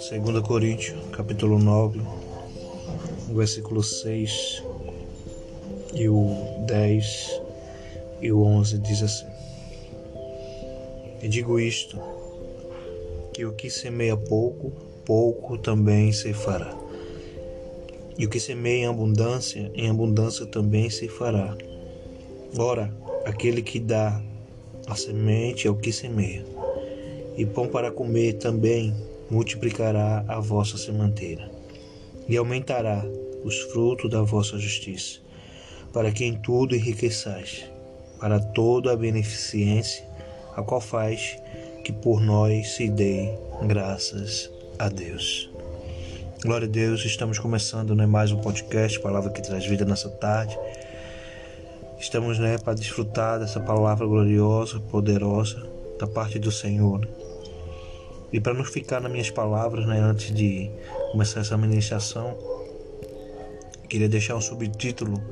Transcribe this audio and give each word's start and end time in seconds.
Segunda 0.00 0.40
Coríntios, 0.40 0.98
capítulo 1.10 1.58
9, 1.58 2.00
versículo 3.34 3.82
6 3.82 4.62
e 5.94 6.08
o 6.08 6.64
10 6.66 7.40
e 8.20 8.32
o 8.32 8.42
11 8.42 8.78
diz 8.78 9.02
assim: 9.02 9.26
E 11.22 11.28
digo 11.28 11.60
isto, 11.60 11.98
que 13.32 13.44
o 13.44 13.52
que 13.52 13.70
semeia 13.70 14.16
pouco, 14.16 14.70
pouco 15.04 15.58
também 15.58 16.12
se 16.12 16.32
fará. 16.32 16.76
E 18.18 18.26
o 18.26 18.28
que 18.28 18.40
semeia 18.40 18.84
em 18.84 18.86
abundância, 18.86 19.70
em 19.74 19.88
abundância 19.88 20.46
também 20.46 20.88
se 20.90 21.08
fará. 21.08 21.56
Ora, 22.58 22.94
aquele 23.24 23.62
que 23.62 23.80
dá 23.80 24.22
a 24.86 24.94
semente 24.94 25.66
é 25.66 25.70
o 25.70 25.76
que 25.76 25.92
semeia. 25.92 26.44
E 27.36 27.46
pão 27.46 27.68
para 27.68 27.90
comer 27.90 28.34
também 28.34 28.94
multiplicará 29.30 30.24
a 30.28 30.38
vossa 30.40 30.76
sementeira, 30.76 31.50
e 32.28 32.36
aumentará 32.36 33.04
os 33.42 33.58
frutos 33.72 34.10
da 34.10 34.22
vossa 34.22 34.58
justiça, 34.58 35.20
para 35.92 36.10
que 36.12 36.24
em 36.24 36.34
tudo 36.34 36.76
enriqueçais, 36.76 37.64
para 38.20 38.38
toda 38.38 38.92
a 38.92 38.96
beneficência, 38.96 40.04
a 40.54 40.62
qual 40.62 40.80
faz 40.80 41.38
que 41.82 41.92
por 41.92 42.20
nós 42.20 42.74
se 42.74 42.88
dê 42.88 43.30
graças 43.66 44.50
a 44.78 44.88
Deus. 44.88 45.50
Glória 46.44 46.66
a 46.66 46.70
Deus, 46.70 47.04
estamos 47.04 47.38
começando 47.38 47.94
né, 47.94 48.04
mais 48.04 48.32
um 48.32 48.38
podcast, 48.38 49.00
Palavra 49.00 49.30
que 49.30 49.40
traz 49.40 49.64
vida 49.64 49.84
nessa 49.84 50.10
tarde. 50.10 50.58
Estamos 52.02 52.36
né, 52.36 52.58
para 52.58 52.74
desfrutar 52.74 53.38
dessa 53.38 53.60
palavra 53.60 54.04
gloriosa, 54.04 54.80
poderosa 54.80 55.62
da 56.00 56.06
parte 56.06 56.36
do 56.36 56.50
Senhor. 56.50 56.98
Né? 56.98 57.06
E 58.32 58.40
para 58.40 58.52
não 58.52 58.64
ficar 58.64 59.00
nas 59.00 59.10
minhas 59.10 59.30
palavras, 59.30 59.86
né, 59.86 60.00
antes 60.00 60.34
de 60.34 60.68
começar 61.12 61.42
essa 61.42 61.56
ministração, 61.56 62.36
queria 63.88 64.08
deixar 64.08 64.34
um 64.34 64.40
subtítulo 64.40 65.22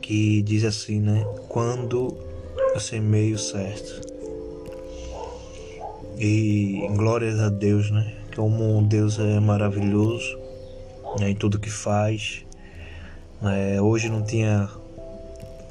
que 0.00 0.42
diz 0.42 0.64
assim, 0.64 0.98
né? 0.98 1.24
Quando 1.48 2.12
eu 2.74 2.80
semeio 2.80 3.38
certo. 3.38 4.00
E 6.18 6.88
glórias 6.96 7.38
a 7.38 7.48
Deus, 7.48 7.88
né? 7.88 8.12
Como 8.34 8.82
Deus 8.82 9.16
é 9.20 9.38
maravilhoso 9.38 10.36
né, 11.20 11.30
em 11.30 11.36
tudo 11.36 11.60
que 11.60 11.70
faz. 11.70 12.44
Né? 13.40 13.80
Hoje 13.80 14.08
não 14.08 14.24
tinha 14.24 14.68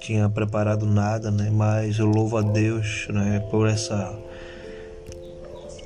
tinha 0.02 0.28
preparado 0.30 0.86
nada, 0.86 1.32
né? 1.32 1.50
Mas 1.50 2.00
eu 2.00 2.08
louvo 2.08 2.38
a 2.38 2.42
Deus, 2.42 3.08
né? 3.10 3.40
Por 3.52 3.68
essa 3.68 4.18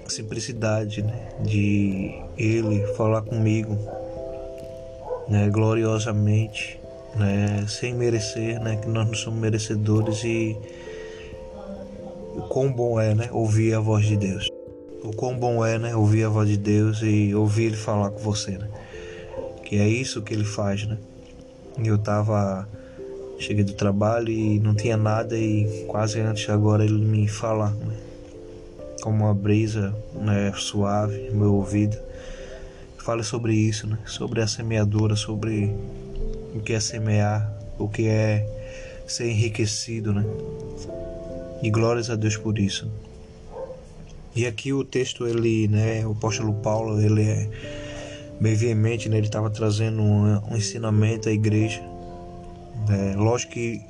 simplicidade 0.08 1.02
né, 1.02 1.30
de 1.42 2.16
Ele 2.38 2.86
falar 2.94 3.22
comigo 3.22 3.78
né, 5.28 5.50
gloriosamente, 5.50 6.80
né, 7.16 7.66
sem 7.68 7.94
merecer, 7.94 8.60
né, 8.62 8.78
que 8.78 8.88
nós 8.88 9.08
não 9.08 9.14
somos 9.14 9.40
merecedores 9.40 10.24
e 10.24 10.56
o 12.36 12.42
quão 12.44 12.72
bom 12.72 13.00
é 13.00 13.16
né, 13.16 13.30
ouvir 13.32 13.74
a 13.74 13.80
voz 13.80 14.06
de 14.06 14.16
Deus. 14.16 14.48
O 15.04 15.12
quão 15.14 15.38
bom 15.38 15.66
é 15.66 15.78
né, 15.78 15.96
ouvir 15.96 16.24
a 16.24 16.30
voz 16.30 16.48
de 16.48 16.58
Deus 16.58 17.02
e 17.02 17.34
ouvir 17.34 17.66
Ele 17.66 17.76
falar 17.76 18.12
com 18.12 18.20
você. 18.20 18.58
Né, 18.58 18.70
que 19.64 19.78
é 19.78 19.88
isso 19.88 20.22
que 20.22 20.34
Ele 20.34 20.46
faz. 20.46 20.86
Né. 20.86 20.98
Eu 21.84 21.96
estava 21.96 22.68
cheguei 23.40 23.64
do 23.64 23.74
trabalho 23.74 24.30
e 24.30 24.60
não 24.60 24.74
tinha 24.74 24.98
nada 24.98 25.38
e 25.38 25.86
quase 25.88 26.20
antes 26.20 26.50
agora 26.50 26.84
ele 26.84 26.98
me 26.98 27.28
fala 27.28 27.70
né, 27.70 27.96
como 29.02 29.24
uma 29.26 29.34
brisa 29.34 29.96
né, 30.14 30.52
suave 30.56 31.30
no 31.30 31.40
meu 31.40 31.54
ouvido. 31.54 31.98
Fale 32.98 33.24
sobre 33.24 33.54
isso, 33.54 33.86
né? 33.86 34.00
sobre 34.06 34.42
a 34.42 34.48
semeadura, 34.48 35.16
sobre 35.16 35.76
o 36.56 36.60
que 36.60 36.74
é 36.74 36.80
semear, 36.80 37.54
o 37.78 37.88
que 37.88 38.08
é 38.08 38.44
ser 39.06 39.30
enriquecido, 39.30 40.12
né? 40.12 40.26
E 41.62 41.70
glórias 41.70 42.10
a 42.10 42.16
Deus 42.16 42.36
por 42.36 42.58
isso. 42.58 42.90
E 44.36 44.46
aqui 44.46 44.74
o 44.74 44.84
texto, 44.84 45.28
ele, 45.28 45.68
né, 45.68 46.06
o 46.06 46.12
apóstolo 46.12 46.54
Paulo, 46.56 47.00
ele 47.00 47.22
é 47.22 47.50
bem 48.40 48.56
veemente, 48.56 49.08
né? 49.08 49.18
Ele 49.18 49.28
estava 49.28 49.50
trazendo 49.50 50.02
um, 50.02 50.42
um, 50.52 50.58
ensinamento 50.58 51.30
à 51.30 51.32
igreja. 51.32 51.82
Né? 52.88 53.16
Lógico 53.16 53.54
que 53.54 53.82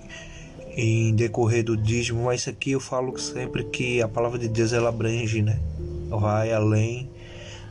em 0.77 1.15
decorrer 1.15 1.63
do 1.63 1.77
dízimo, 1.77 2.25
mas 2.25 2.41
isso 2.41 2.49
aqui 2.49 2.71
eu 2.71 2.79
falo 2.81 3.17
sempre 3.17 3.63
que 3.63 4.01
a 4.01 4.07
palavra 4.07 4.37
de 4.37 4.49
Deus 4.49 4.73
ela 4.73 4.89
abrange, 4.89 5.41
né? 5.41 5.57
Vai 6.09 6.51
além 6.51 7.09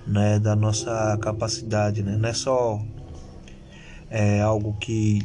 né, 0.07 0.39
da 0.39 0.57
nossa 0.57 1.17
capacidade, 1.21 2.03
né? 2.03 2.17
Não 2.17 2.29
é 2.29 2.33
só 2.33 2.81
é, 4.11 4.41
algo 4.41 4.75
que 4.81 5.21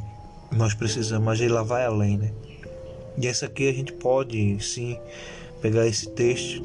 nós 0.52 0.74
precisamos, 0.74 1.26
mas 1.26 1.42
ela 1.42 1.64
vai 1.64 1.86
além, 1.86 2.18
né? 2.18 2.32
E 3.18 3.28
essa 3.28 3.46
aqui 3.46 3.70
a 3.70 3.74
gente 3.74 3.94
pode 3.94 4.62
sim 4.62 4.98
pegar 5.62 5.88
esse 5.88 6.10
texto, 6.10 6.62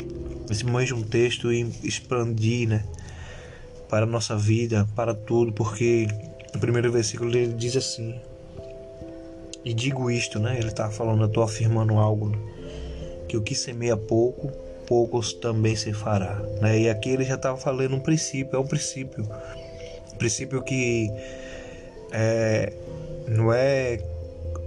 esse 0.51 0.65
mesmo 0.65 1.05
texto 1.05 1.53
e 1.53 1.63
expandir, 1.85 2.69
né? 2.69 2.85
Para 3.89 4.05
a 4.05 4.09
nossa 4.09 4.37
vida, 4.37 4.89
para 4.97 5.15
tudo, 5.15 5.53
porque 5.53 6.09
o 6.55 6.59
primeiro 6.59 6.91
versículo 6.91 7.31
ele 7.37 7.53
diz 7.53 7.77
assim: 7.77 8.19
e 9.65 9.73
digo 9.73 10.11
isto, 10.11 10.39
né? 10.39 10.59
Ele 10.59 10.69
está 10.69 10.91
falando, 10.91 11.23
eu 11.23 11.27
estou 11.27 11.43
afirmando 11.43 11.95
algo, 11.95 12.29
né? 12.29 12.39
que 13.27 13.37
o 13.37 13.43
que 13.43 13.55
semeia 13.55 13.97
pouco, 13.97 14.49
poucos 14.87 15.33
também 15.33 15.75
se 15.75 15.93
fará. 15.93 16.37
Né? 16.61 16.81
E 16.81 16.91
aqui 16.91 17.09
ele 17.09 17.25
já 17.25 17.37
estava 17.37 17.57
falando 17.57 17.97
um 17.97 18.01
princípio, 18.01 18.57
é 18.57 18.59
um 18.59 18.67
princípio. 18.67 19.27
Um 20.13 20.17
princípio 20.19 20.63
que 20.63 21.11
é, 22.13 22.73
não 23.27 23.53
é 23.53 23.99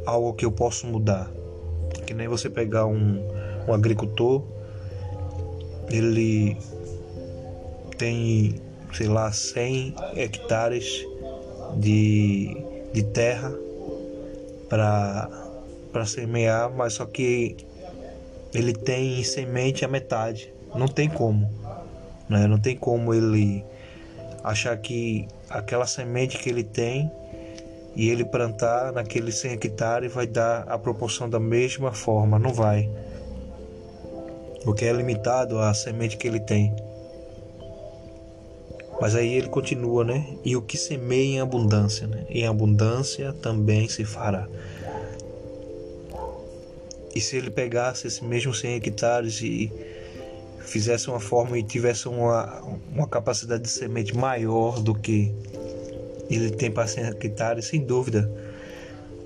algo 0.06 0.34
que 0.34 0.44
eu 0.44 0.52
posso 0.52 0.88
mudar. 0.88 1.30
Que 2.06 2.14
nem 2.14 2.28
você 2.28 2.50
pegar 2.50 2.88
um, 2.88 3.24
um 3.68 3.74
agricultor, 3.74 4.44
ele 5.90 6.58
tem, 7.98 8.56
sei 8.94 9.08
lá, 9.08 9.32
100 9.32 9.94
hectares 10.16 11.06
de, 11.78 12.58
de 12.92 13.04
terra 13.04 13.67
para 14.68 16.06
semear, 16.06 16.72
mas 16.72 16.94
só 16.94 17.06
que 17.06 17.58
ele 18.54 18.74
tem 18.74 19.24
semente 19.24 19.86
a 19.86 19.88
metade. 19.88 20.54
Não 20.76 20.88
tem 20.88 21.10
como. 21.10 21.50
Né? 22.30 22.48
Não 22.48 22.60
tem 22.60 22.76
como 22.76 23.14
ele 23.14 23.64
achar 24.44 24.78
que 24.78 25.28
aquela 25.50 25.86
semente 25.86 26.38
que 26.38 26.50
ele 26.50 26.64
tem 26.64 27.12
e 27.96 28.10
ele 28.10 28.24
plantar 28.24 28.92
naquele 28.94 29.32
100 29.32 29.54
hectares 29.54 30.14
vai 30.14 30.28
dar 30.28 30.64
a 30.68 30.78
proporção 30.78 31.30
da 31.30 31.40
mesma 31.40 31.92
forma. 31.92 32.38
Não 32.38 32.54
vai. 32.54 32.90
Porque 34.64 34.86
é 34.86 34.94
limitado 34.94 35.60
a 35.60 35.74
semente 35.74 36.18
que 36.18 36.28
ele 36.28 36.40
tem. 36.40 36.76
Mas 39.00 39.16
aí 39.16 39.34
ele 39.34 39.48
continua, 39.48 40.04
né? 40.04 40.26
E 40.44 40.56
o 40.56 40.62
que 40.62 40.78
semeia 40.78 41.36
em 41.36 41.40
abundância, 41.40 42.08
né? 42.08 42.26
Em 42.30 42.48
abundância 42.48 43.32
também 43.34 43.88
se 43.88 44.04
fará. 44.04 44.48
E 47.14 47.22
se 47.22 47.38
ele 47.38 47.50
pegasse 47.50 48.08
esse 48.08 48.24
mesmo 48.24 48.54
100 48.54 48.76
hectares 48.76 49.42
e 49.42 49.72
fizesse 50.60 51.10
uma 51.10 51.20
forma 51.20 51.58
e 51.58 51.64
tivesse 51.64 52.08
uma, 52.08 52.62
uma 52.94 53.08
capacidade 53.08 53.64
de 53.64 53.70
semente 53.70 54.16
maior 54.16 54.80
do 54.80 54.94
que 54.94 55.34
ele 56.30 56.52
tem 56.52 56.70
para 56.70 56.86
100 56.86 57.06
hectares, 57.06 57.66
sem 57.66 57.84
dúvida, 57.84 58.30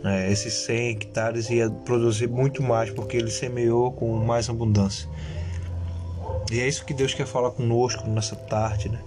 né? 0.03 0.31
esses 0.31 0.53
100 0.53 0.89
hectares 0.89 1.49
ia 1.49 1.69
produzir 1.69 2.27
muito 2.27 2.61
mais 2.61 2.91
porque 2.91 3.17
ele 3.17 3.31
semeou 3.31 3.91
com 3.91 4.15
mais 4.17 4.49
abundância. 4.49 5.09
E 6.51 6.59
é 6.59 6.67
isso 6.67 6.85
que 6.85 6.93
Deus 6.93 7.13
quer 7.13 7.25
falar 7.25 7.51
conosco 7.51 8.07
nessa 8.09 8.35
tarde, 8.35 8.90
né? 8.90 8.99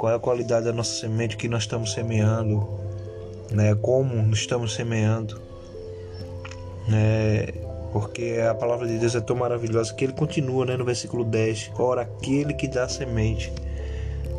Qual 0.00 0.10
é 0.10 0.16
a 0.16 0.18
qualidade 0.18 0.64
da 0.64 0.72
nossa 0.72 0.94
semente 0.94 1.36
que 1.36 1.46
nós 1.46 1.64
estamos 1.64 1.92
semeando, 1.92 2.66
né? 3.50 3.74
Como 3.74 4.32
estamos 4.32 4.72
semeando, 4.72 5.38
né? 6.88 7.48
Porque 7.92 8.38
a 8.50 8.54
palavra 8.54 8.86
de 8.86 8.96
Deus 8.96 9.14
é 9.14 9.20
tão 9.20 9.36
maravilhosa 9.36 9.92
que 9.92 10.02
ele 10.02 10.14
continua, 10.14 10.64
né? 10.64 10.74
No 10.74 10.86
versículo 10.86 11.22
10, 11.22 11.72
ora 11.78 12.00
aquele 12.00 12.54
que 12.54 12.66
dá 12.66 12.88
semente, 12.88 13.52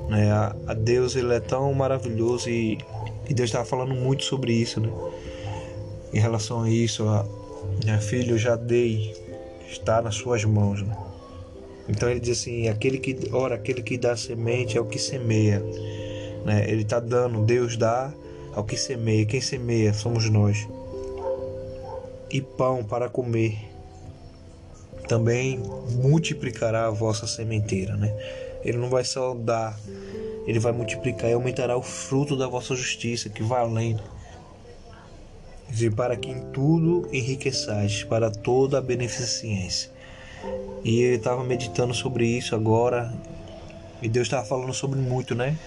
né? 0.09 0.31
A, 0.31 0.55
a 0.65 0.73
Deus 0.73 1.15
ele 1.15 1.31
é 1.31 1.39
tão 1.39 1.71
maravilhoso 1.75 2.49
e, 2.49 2.79
e 3.29 3.33
Deus 3.35 3.49
estava 3.49 3.63
falando 3.63 3.93
muito 3.93 4.23
sobre 4.23 4.53
isso, 4.53 4.79
né? 4.79 4.91
Em 6.11 6.19
relação 6.19 6.63
a 6.63 6.69
isso, 6.71 7.07
a, 7.07 7.23
filha, 7.99 8.31
eu 8.31 8.37
já 8.39 8.55
dei, 8.55 9.13
está 9.69 10.01
nas 10.01 10.15
suas 10.15 10.43
mãos, 10.43 10.81
né? 10.81 10.97
Então 11.91 12.09
ele 12.09 12.21
diz 12.21 12.39
assim: 12.39 12.69
aquele 12.69 12.97
que, 12.97 13.17
ora, 13.33 13.55
aquele 13.55 13.83
que 13.83 13.97
dá 13.97 14.15
semente 14.15 14.77
é 14.77 14.81
o 14.81 14.85
que 14.85 14.97
semeia. 14.97 15.59
Né? 16.45 16.65
Ele 16.67 16.83
está 16.83 16.99
dando, 16.99 17.43
Deus 17.43 17.75
dá 17.75 18.13
ao 18.53 18.63
que 18.63 18.77
semeia. 18.77 19.25
Quem 19.25 19.41
semeia 19.41 19.93
somos 19.93 20.29
nós. 20.29 20.67
E 22.31 22.41
pão 22.41 22.81
para 22.81 23.09
comer 23.09 23.69
também 25.07 25.59
multiplicará 26.01 26.87
a 26.87 26.89
vossa 26.89 27.27
sementeira, 27.27 27.97
né? 27.97 28.15
Ele 28.63 28.77
não 28.77 28.89
vai 28.89 29.03
só 29.03 29.33
dar, 29.33 29.77
ele 30.47 30.59
vai 30.59 30.71
multiplicar 30.71 31.29
e 31.29 31.33
aumentará 31.33 31.75
o 31.75 31.81
fruto 31.81 32.37
da 32.37 32.47
vossa 32.47 32.73
justiça, 32.73 33.27
que 33.27 33.43
vai 33.43 33.59
além. 33.59 33.99
E 35.77 35.89
para 35.89 36.15
que 36.15 36.29
em 36.29 36.39
tudo 36.51 37.09
enriqueçais, 37.11 38.05
para 38.05 38.31
toda 38.31 38.77
a 38.77 38.81
beneficência. 38.81 39.91
E 40.83 41.01
ele 41.01 41.15
estava 41.17 41.43
meditando 41.43 41.93
sobre 41.93 42.25
isso 42.25 42.55
agora, 42.55 43.13
e 44.01 44.09
Deus 44.09 44.27
estava 44.27 44.45
falando 44.45 44.73
sobre 44.73 44.99
muito, 44.99 45.35
né? 45.35 45.57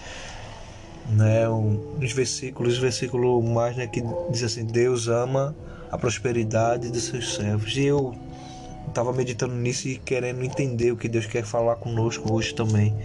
né, 1.09 1.47
um, 1.47 1.97
nos 1.99 2.11
versículos, 2.11 2.77
versículo 2.77 3.41
mais 3.41 3.75
né, 3.75 3.87
que 3.87 4.03
diz 4.29 4.43
assim: 4.43 4.65
Deus 4.65 5.07
ama 5.07 5.55
a 5.91 5.97
prosperidade 5.97 6.89
dos 6.89 7.03
seus 7.03 7.35
servos. 7.35 7.75
E 7.77 7.85
eu 7.85 8.15
estava 8.87 9.13
meditando 9.13 9.53
nisso 9.55 9.87
e 9.87 9.97
querendo 9.97 10.43
entender 10.43 10.91
o 10.91 10.97
que 10.97 11.07
Deus 11.07 11.25
quer 11.25 11.43
falar 11.43 11.75
conosco 11.75 12.33
hoje 12.33 12.53
também. 12.53 12.95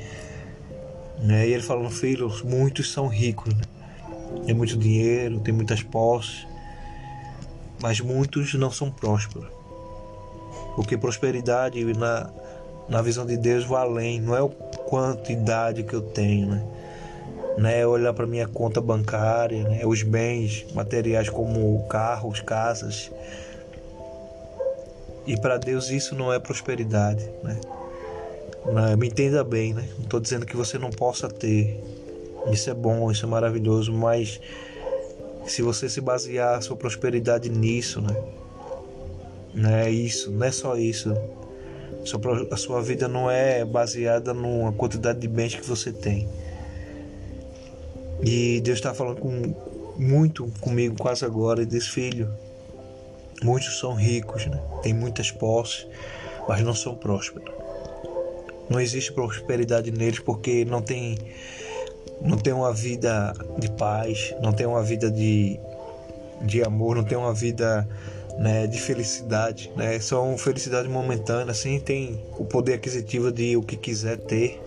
Né? 1.18 1.48
E 1.48 1.52
ele 1.52 1.62
falando, 1.62 1.90
filhos, 1.90 2.42
muitos 2.42 2.92
são 2.92 3.06
ricos, 3.06 3.52
né? 3.54 3.62
tem 4.46 4.54
muito 4.54 4.76
dinheiro, 4.76 5.40
tem 5.40 5.52
muitas 5.52 5.82
posses, 5.82 6.46
mas 7.82 8.00
muitos 8.00 8.54
não 8.54 8.70
são 8.70 8.90
prósperos. 8.90 9.59
Porque 10.80 10.96
prosperidade 10.96 11.84
na, 11.92 12.30
na 12.88 13.02
visão 13.02 13.26
de 13.26 13.36
Deus 13.36 13.64
vai 13.66 13.82
além, 13.82 14.18
não 14.18 14.34
é 14.34 14.40
a 14.40 14.48
quantidade 14.88 15.82
que 15.82 15.92
eu 15.92 16.00
tenho, 16.00 16.48
né? 16.48 16.64
né, 17.58 17.86
olhar 17.86 18.14
para 18.14 18.26
minha 18.26 18.48
conta 18.48 18.80
bancária, 18.80 19.62
né, 19.64 19.82
os 19.84 20.02
bens 20.02 20.64
materiais 20.72 21.28
como 21.28 21.86
carros, 21.86 22.40
casas. 22.40 23.12
E 25.26 25.38
para 25.38 25.58
Deus 25.58 25.90
isso 25.90 26.14
não 26.14 26.32
é 26.32 26.38
prosperidade, 26.38 27.28
né? 27.44 27.60
Me 28.96 29.08
entenda 29.08 29.44
bem, 29.44 29.74
né? 29.74 29.86
Não 29.98 30.04
estou 30.04 30.18
dizendo 30.18 30.46
que 30.46 30.56
você 30.56 30.78
não 30.78 30.88
possa 30.88 31.28
ter. 31.28 31.78
Isso 32.50 32.70
é 32.70 32.74
bom, 32.74 33.10
isso 33.10 33.26
é 33.26 33.28
maravilhoso, 33.28 33.92
mas 33.92 34.40
se 35.44 35.60
você 35.60 35.90
se 35.90 36.00
basear 36.00 36.56
a 36.56 36.60
sua 36.62 36.76
prosperidade 36.76 37.50
nisso, 37.50 38.00
né? 38.00 38.16
Não 39.54 39.70
é 39.70 39.90
isso, 39.90 40.30
não 40.30 40.46
é 40.46 40.52
só 40.52 40.76
isso. 40.76 41.12
A 42.50 42.56
sua 42.56 42.82
vida 42.82 43.08
não 43.08 43.30
é 43.30 43.64
baseada 43.64 44.32
numa 44.32 44.72
quantidade 44.72 45.18
de 45.18 45.28
bens 45.28 45.54
que 45.54 45.66
você 45.66 45.92
tem. 45.92 46.28
E 48.22 48.60
Deus 48.60 48.78
está 48.78 48.94
falando 48.94 49.20
com, 49.20 49.54
muito 49.98 50.50
comigo 50.60 50.96
quase 50.98 51.24
agora 51.24 51.62
e 51.62 51.66
diz: 51.66 51.88
Filho, 51.88 52.30
muitos 53.42 53.78
são 53.78 53.94
ricos, 53.94 54.46
né? 54.46 54.60
têm 54.82 54.94
muitas 54.94 55.30
posses, 55.30 55.86
mas 56.48 56.62
não 56.62 56.74
são 56.74 56.94
prósperos. 56.94 57.52
Não 58.68 58.80
existe 58.80 59.12
prosperidade 59.12 59.90
neles 59.90 60.20
porque 60.20 60.64
não 60.64 60.80
tem, 60.80 61.18
não 62.20 62.38
tem 62.38 62.52
uma 62.52 62.72
vida 62.72 63.32
de 63.58 63.70
paz, 63.72 64.34
não 64.40 64.52
tem 64.52 64.66
uma 64.66 64.82
vida 64.82 65.10
de, 65.10 65.58
de 66.42 66.62
amor, 66.62 66.96
não 66.96 67.04
tem 67.04 67.18
uma 67.18 67.34
vida 67.34 67.88
né, 68.40 68.66
de 68.66 68.80
felicidade. 68.80 69.70
Né? 69.76 70.00
São 70.00 70.36
felicidade 70.38 70.88
momentânea, 70.88 71.50
assim, 71.50 71.78
tem 71.78 72.24
o 72.38 72.44
poder 72.44 72.72
aquisitivo 72.72 73.30
de 73.30 73.54
o 73.54 73.62
que 73.62 73.76
quiser 73.76 74.16
ter, 74.16 74.58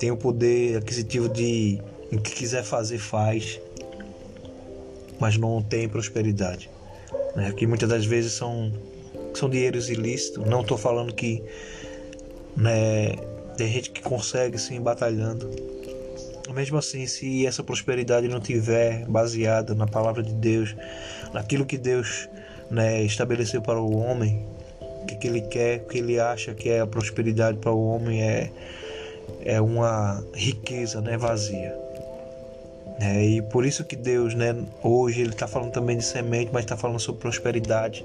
tem 0.00 0.10
o 0.10 0.16
poder 0.16 0.78
aquisitivo 0.78 1.28
de 1.28 1.78
o 2.10 2.18
que 2.18 2.32
quiser 2.32 2.64
fazer, 2.64 2.96
faz, 2.96 3.60
mas 5.20 5.36
não 5.36 5.62
tem 5.62 5.86
prosperidade. 5.86 6.70
Né? 7.36 7.52
Que 7.52 7.66
muitas 7.66 7.88
das 7.88 8.06
vezes 8.06 8.32
são, 8.32 8.72
são 9.34 9.50
dinheiros 9.50 9.90
ilícitos. 9.90 10.46
Não 10.46 10.62
estou 10.62 10.78
falando 10.78 11.12
que 11.14 11.42
né, 12.56 13.12
tem 13.58 13.68
gente 13.68 13.90
que 13.90 14.00
consegue 14.00 14.58
sim 14.58 14.80
batalhando. 14.80 15.50
Mesmo 16.54 16.78
assim, 16.78 17.06
se 17.06 17.46
essa 17.46 17.62
prosperidade 17.62 18.28
não 18.28 18.40
tiver 18.40 19.04
baseada 19.06 19.74
na 19.74 19.86
palavra 19.86 20.22
de 20.22 20.32
Deus, 20.32 20.74
naquilo 21.32 21.66
que 21.66 21.76
Deus 21.76 22.28
né, 22.70 23.02
estabeleceu 23.02 23.62
para 23.62 23.80
o 23.80 23.96
homem, 23.96 24.46
o 24.80 25.06
que, 25.06 25.16
que 25.16 25.26
ele 25.26 25.40
quer, 25.42 25.80
o 25.80 25.88
que 25.88 25.98
ele 25.98 26.18
acha 26.18 26.54
que 26.54 26.70
é 26.70 26.80
a 26.80 26.86
prosperidade 26.86 27.58
para 27.58 27.72
o 27.72 27.88
homem 27.88 28.22
é, 28.22 28.50
é 29.44 29.60
uma 29.60 30.24
riqueza 30.34 31.00
né, 31.00 31.16
vazia. 31.16 31.76
É, 33.00 33.24
e 33.24 33.42
por 33.42 33.66
isso 33.66 33.84
que 33.84 33.96
Deus, 33.96 34.34
né, 34.34 34.54
hoje 34.82 35.20
ele 35.20 35.30
está 35.30 35.48
falando 35.48 35.72
também 35.72 35.96
de 35.96 36.04
semente, 36.04 36.50
mas 36.52 36.64
está 36.64 36.76
falando 36.76 37.00
sobre 37.00 37.20
prosperidade. 37.20 38.04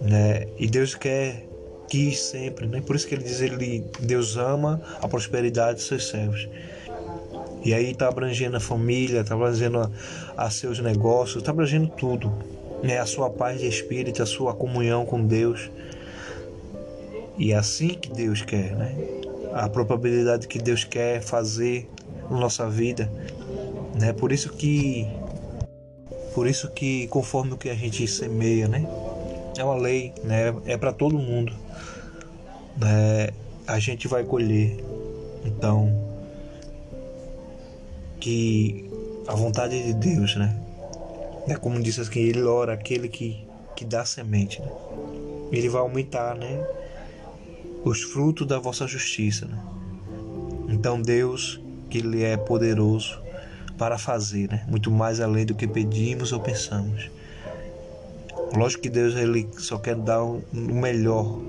Né? 0.00 0.46
E 0.58 0.66
Deus 0.66 0.94
quer 0.94 1.44
que 1.88 2.14
sempre, 2.16 2.66
né? 2.66 2.80
Por 2.80 2.96
isso 2.96 3.06
que 3.06 3.14
ele 3.14 3.22
diz 3.22 3.42
ele 3.42 3.84
Deus 4.00 4.38
ama 4.38 4.80
a 5.02 5.06
prosperidade 5.06 5.74
dos 5.74 5.86
seus 5.86 6.08
servos. 6.08 6.48
E 7.62 7.74
aí 7.74 7.90
está 7.90 8.08
abrangendo 8.08 8.56
a 8.56 8.60
família, 8.60 9.20
está 9.20 9.34
abrangendo 9.34 9.78
a, 9.78 9.90
a 10.36 10.50
seus 10.50 10.80
negócios, 10.80 11.36
está 11.42 11.50
abrangendo 11.50 11.88
tudo. 11.88 12.32
Né? 12.82 12.98
A 12.98 13.06
sua 13.06 13.30
paz 13.30 13.60
de 13.60 13.68
espírito, 13.68 14.22
a 14.22 14.26
sua 14.26 14.54
comunhão 14.54 15.06
com 15.06 15.24
Deus. 15.24 15.70
E 17.38 17.52
é 17.52 17.56
assim 17.56 17.88
que 17.88 18.10
Deus 18.10 18.42
quer, 18.42 18.74
né? 18.76 18.94
A 19.54 19.68
probabilidade 19.68 20.46
que 20.48 20.58
Deus 20.58 20.84
quer 20.84 21.20
fazer 21.20 21.88
na 22.30 22.38
nossa 22.38 22.68
vida 22.68 23.10
né? 23.94 24.12
Por 24.12 24.32
isso 24.32 24.50
que 24.50 25.06
por 26.34 26.46
isso 26.46 26.70
que 26.70 27.06
conforme 27.08 27.52
o 27.52 27.58
que 27.58 27.68
a 27.68 27.74
gente 27.74 28.06
semeia, 28.08 28.66
né? 28.66 28.86
É 29.56 29.62
uma 29.62 29.76
lei, 29.76 30.14
né? 30.24 30.54
É 30.64 30.76
para 30.76 30.92
todo 30.92 31.18
mundo. 31.18 31.52
Né? 32.76 33.28
A 33.66 33.78
gente 33.78 34.08
vai 34.08 34.24
colher. 34.24 34.82
Então, 35.44 35.92
que 38.18 38.88
a 39.26 39.34
vontade 39.34 39.82
de 39.82 39.92
Deus, 39.92 40.36
né? 40.36 40.56
É 41.48 41.54
como 41.56 41.80
disse 41.82 42.00
aqui, 42.00 42.20
ele 42.20 42.42
ora 42.42 42.72
aquele 42.72 43.08
que 43.08 43.46
que 43.74 43.84
dá 43.84 44.04
semente, 44.04 44.60
né? 44.60 44.70
Ele 45.50 45.68
vai 45.68 45.80
aumentar, 45.80 46.36
né? 46.36 46.64
Os 47.84 48.02
frutos 48.02 48.46
da 48.46 48.58
vossa 48.58 48.86
justiça, 48.86 49.46
né? 49.46 49.58
Então 50.68 51.00
Deus, 51.00 51.60
que 51.90 51.98
ele 51.98 52.22
é 52.22 52.36
poderoso, 52.36 53.20
para 53.76 53.98
fazer, 53.98 54.48
né? 54.48 54.64
muito 54.68 54.90
mais 54.90 55.20
além 55.20 55.44
do 55.44 55.54
que 55.54 55.66
pedimos 55.66 56.32
ou 56.32 56.38
pensamos. 56.38 57.10
Lógico 58.54 58.82
que 58.82 58.90
Deus 58.90 59.16
ele 59.16 59.48
só 59.58 59.76
quer 59.78 59.96
dar 59.96 60.22
o 60.22 60.42
melhor, 60.52 61.40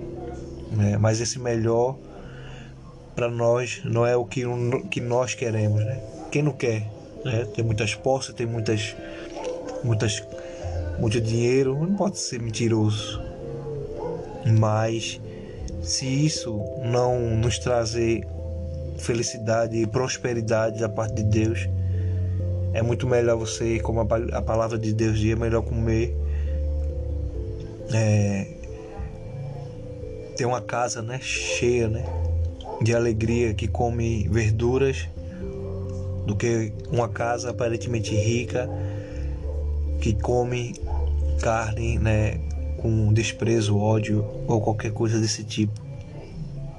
né? 0.72 0.98
mas 0.98 1.22
esse 1.22 1.38
melhor 1.38 1.96
para 3.16 3.30
nós 3.30 3.82
não 3.86 4.06
é 4.06 4.16
o 4.16 4.26
que, 4.26 4.44
que 4.90 5.00
nós 5.00 5.36
queremos. 5.36 5.86
Né? 5.86 6.02
Quem 6.32 6.42
não 6.42 6.54
quer? 6.54 6.90
Né? 7.24 7.46
Tem 7.54 7.64
muitas 7.64 7.94
posses, 7.94 8.34
tem 8.34 8.48
muitas, 8.48 8.96
muitas, 9.84 10.24
muito 11.00 11.20
dinheiro, 11.20 11.78
não 11.80 11.96
pode 11.96 12.18
ser 12.18 12.42
mentiroso. 12.42 13.22
Mas 14.60 15.20
se 15.82 16.06
isso 16.06 16.64
não 16.84 17.20
nos 17.38 17.60
trazer 17.60 18.26
felicidade 18.98 19.78
e 19.78 19.86
prosperidade 19.86 20.80
da 20.80 20.90
parte 20.90 21.16
de 21.16 21.24
Deus, 21.24 21.68
é 22.74 22.82
muito 22.82 23.08
melhor 23.08 23.38
você, 23.38 23.80
como 23.80 24.00
a, 24.00 24.42
palavra 24.42 24.78
de 24.78 24.94
Deus 24.94 25.20
diz, 25.20 25.34
é 25.34 25.36
melhor 25.36 25.62
comer. 25.62 26.18
É, 27.94 28.48
ter 30.36 30.46
uma 30.46 30.62
casa 30.62 31.02
né, 31.02 31.20
cheia 31.22 31.88
né, 31.88 32.04
de 32.82 32.96
alegria 32.96 33.54
que 33.54 33.68
come 33.68 34.28
verduras 34.30 35.08
do 36.26 36.36
que 36.36 36.74
uma 36.92 37.08
casa 37.08 37.52
aparentemente 37.52 38.16
rica 38.16 38.68
que 40.04 40.14
come 40.16 40.76
carne 41.42 41.98
né, 41.98 42.38
com 42.82 43.14
desprezo, 43.14 43.78
ódio 43.78 44.26
ou 44.46 44.60
qualquer 44.60 44.92
coisa 44.92 45.18
desse 45.18 45.46
tipo. 45.46 45.82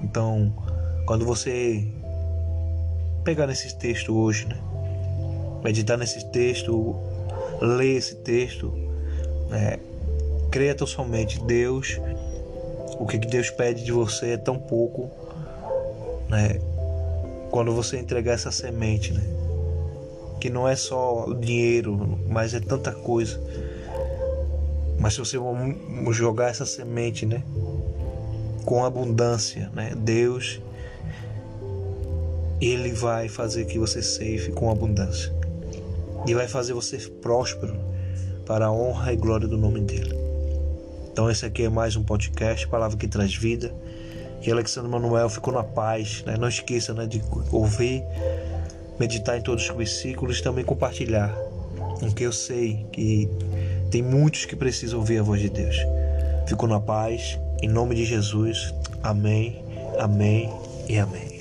Então, 0.03 0.53
quando 1.07 1.25
você 1.25 1.89
pegar 3.25 3.47
nesse 3.47 3.75
texto 3.79 4.15
hoje, 4.15 4.47
né, 4.47 4.59
meditar 5.65 5.97
nesse 5.97 6.23
texto, 6.27 6.95
ler 7.63 7.97
esse 7.97 8.17
texto, 8.17 8.71
né? 9.49 9.79
creia 10.51 10.75
tão 10.75 10.87
somente 10.87 11.43
Deus, 11.45 11.99
o 12.99 13.07
que 13.07 13.17
Deus 13.17 13.49
pede 13.49 13.85
de 13.85 13.91
você 13.91 14.33
é 14.33 14.37
tão 14.37 14.59
pouco, 14.59 15.11
né? 16.29 16.61
Quando 17.51 17.73
você 17.73 17.97
entregar 17.97 18.35
essa 18.35 18.51
semente, 18.51 19.15
né? 19.15 19.44
Que 20.45 20.51
não 20.51 20.69
é 20.69 20.77
só 20.77 21.33
dinheiro, 21.41 22.19
mas 22.29 22.53
é 22.53 22.61
tanta 22.61 22.93
coisa. 22.93 23.41
Mas 25.01 25.15
se 25.15 25.21
você 25.21 25.39
jogar 26.13 26.51
essa 26.51 26.67
semente, 26.67 27.25
né? 27.25 27.43
Com 28.63 28.85
abundância, 28.85 29.71
né? 29.73 29.95
Deus 29.97 30.61
ele 32.61 32.93
vai 32.93 33.27
fazer 33.27 33.65
que 33.65 33.79
você 33.79 34.03
safe 34.03 34.53
com 34.53 34.71
abundância 34.71 35.33
e 36.27 36.35
vai 36.35 36.47
fazer 36.47 36.75
você 36.75 36.99
próspero 36.99 37.75
para 38.45 38.67
a 38.67 38.73
honra 38.73 39.15
e 39.15 39.17
glória 39.17 39.49
do 39.49 39.57
nome 39.57 39.81
dele. 39.81 40.15
Então 41.11 41.31
esse 41.31 41.47
aqui 41.47 41.63
é 41.63 41.71
mais 41.71 41.97
um 41.97 42.05
podcast, 42.05 42.69
palavra 42.69 42.99
que 42.99 43.09
traz 43.09 43.35
vida. 43.35 43.75
E 44.43 44.53
Alexandre 44.53 44.91
Manuel 44.91 45.31
ficou 45.31 45.55
na 45.55 45.65
paz. 45.65 46.23
Né? 46.27 46.37
Não 46.37 46.49
esqueça 46.49 46.93
né, 46.93 47.07
de 47.07 47.23
ouvir, 47.51 48.05
meditar 48.99 49.39
em 49.39 49.43
todos 49.43 49.69
os 49.69 49.77
versículos 49.77 50.39
e 50.39 50.43
também 50.43 50.65
compartilhar. 50.65 51.35
Porque 52.01 52.25
eu 52.25 52.33
sei 52.33 52.85
que 52.93 53.29
tem 53.91 54.03
muitos 54.03 54.45
que 54.45 54.57
precisam 54.57 54.99
ouvir 54.99 55.19
a 55.19 55.23
voz 55.23 55.41
de 55.41 55.49
Deus. 55.49 55.77
Fico 56.47 56.67
na 56.67 56.81
paz, 56.81 57.39
em 57.63 57.69
nome 57.69 57.95
de 57.95 58.05
Jesus. 58.05 58.75
Amém, 59.03 59.63
amém 59.99 60.53
e 60.89 60.99
amém. 60.99 61.34